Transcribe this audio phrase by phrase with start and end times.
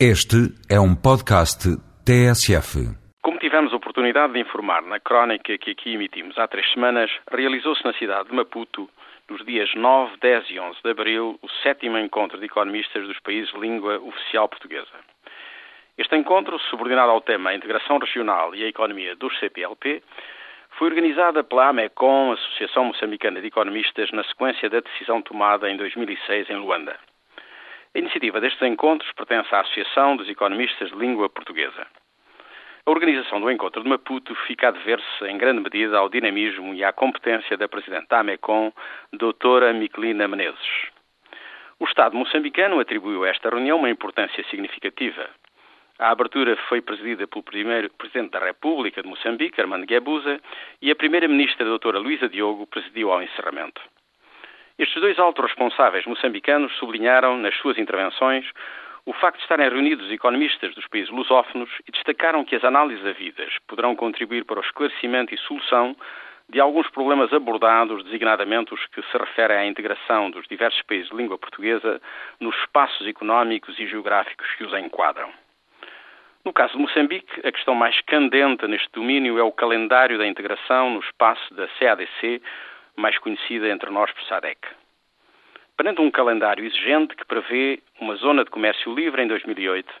[0.00, 1.70] Este é um podcast
[2.04, 2.82] TSF.
[3.22, 7.84] Como tivemos a oportunidade de informar na crónica que aqui emitimos há três semanas, realizou-se
[7.84, 8.90] na cidade de Maputo,
[9.30, 13.52] nos dias 9, 10 e 11 de abril, o sétimo encontro de economistas dos países
[13.52, 14.98] de língua oficial portuguesa.
[15.96, 20.02] Este encontro, subordinado ao tema a integração regional e a economia dos CPLP,
[20.76, 26.50] foi organizada pela AMECOM, Associação Moçambicana de Economistas, na sequência da decisão tomada em 2006
[26.50, 26.98] em Luanda.
[27.96, 31.86] A iniciativa destes encontros pertence à Associação dos Economistas de Língua Portuguesa.
[32.84, 36.82] A organização do encontro de Maputo fica a dever-se, em grande medida, ao dinamismo e
[36.82, 38.72] à competência da Presidente da AMECOM,
[39.12, 40.90] doutora Miquelina Menezes.
[41.78, 45.30] O Estado moçambicano atribuiu a esta reunião uma importância significativa.
[45.96, 50.40] A abertura foi presidida pelo primeiro Presidente da República de Moçambique, Armando Guebuza,
[50.82, 53.80] e a Primeira-Ministra, doutora Luísa Diogo, presidiu ao encerramento.
[54.76, 58.44] Estes dois altos responsáveis moçambicanos sublinharam nas suas intervenções
[59.06, 63.52] o facto de estarem reunidos economistas dos países lusófonos e destacaram que as análises havidas
[63.68, 65.94] poderão contribuir para o esclarecimento e solução
[66.48, 71.16] de alguns problemas abordados, designadamente os que se referem à integração dos diversos países de
[71.16, 72.00] língua portuguesa
[72.40, 75.30] nos espaços económicos e geográficos que os enquadram.
[76.44, 80.90] No caso de Moçambique, a questão mais candente neste domínio é o calendário da integração
[80.90, 82.42] no espaço da CADC,
[82.96, 84.58] mais conhecida entre nós por SADEC.
[85.76, 89.92] Perante um calendário exigente que prevê uma zona de comércio livre em 2008,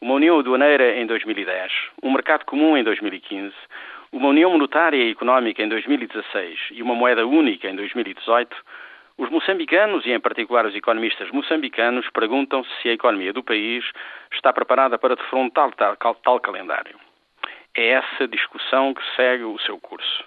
[0.00, 1.72] uma união aduaneira em 2010,
[2.02, 3.52] um mercado comum em 2015,
[4.12, 8.56] uma união monetária e económica em 2016 e uma moeda única em 2018,
[9.18, 13.84] os moçambicanos, e em particular os economistas moçambicanos, perguntam-se se a economia do país
[14.32, 16.96] está preparada para defrontar tal, tal calendário.
[17.76, 20.24] É essa discussão que segue o seu curso.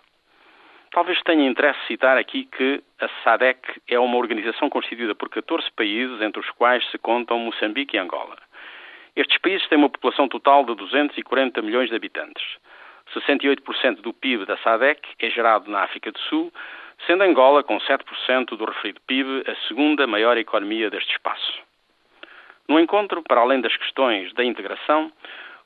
[0.91, 6.21] Talvez tenha interesse citar aqui que a SADEC é uma organização constituída por 14 países,
[6.21, 8.37] entre os quais se contam Moçambique e Angola.
[9.15, 12.43] Estes países têm uma população total de 240 milhões de habitantes.
[13.15, 16.51] 68% do PIB da SADEC é gerado na África do Sul,
[17.07, 21.61] sendo Angola, com 7% do referido PIB, a segunda maior economia deste espaço.
[22.67, 25.11] No encontro, para além das questões da integração,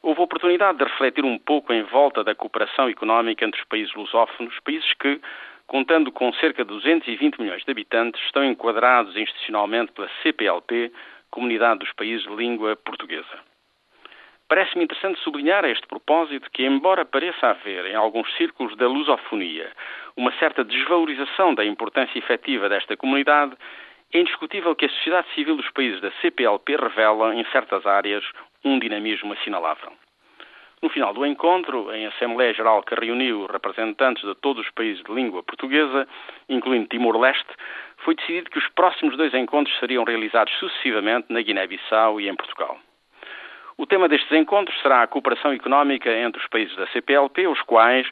[0.06, 4.54] houve oportunidade de refletir um pouco em volta da cooperação económica entre os países lusófonos,
[4.60, 5.20] países que,
[5.66, 10.92] contando com cerca de 220 milhões de habitantes, estão enquadrados institucionalmente pela CPLP,
[11.32, 13.40] Comunidade dos Países de Língua Portuguesa.
[14.48, 19.72] Parece-me interessante sublinhar a este propósito que, embora pareça haver em alguns círculos da lusofonia
[20.16, 23.58] uma certa desvalorização da importância efetiva desta comunidade,
[24.14, 28.24] é indiscutível que a sociedade civil dos países da CPLP revela, em certas áreas,
[28.64, 29.92] um dinamismo assinalável.
[30.82, 35.12] No final do encontro, em Assembleia Geral que reuniu representantes de todos os países de
[35.12, 36.08] língua portuguesa,
[36.48, 37.50] incluindo Timor-Leste,
[38.04, 42.78] foi decidido que os próximos dois encontros seriam realizados sucessivamente na Guiné-Bissau e em Portugal.
[43.78, 48.08] O tema destes encontros será a cooperação económica entre os países da CPLP, os quais,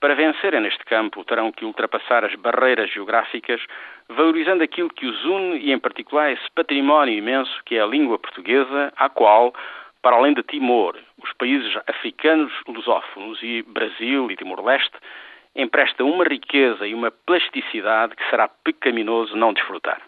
[0.00, 3.60] para vencerem neste campo, terão que ultrapassar as barreiras geográficas,
[4.08, 8.18] valorizando aquilo que os une e, em particular, esse património imenso que é a língua
[8.18, 9.54] portuguesa, à qual
[10.06, 14.96] para além de Timor, os países africanos lusófonos e Brasil e Timor-Leste
[15.56, 20.00] emprestam uma riqueza e uma plasticidade que será pecaminoso não desfrutar.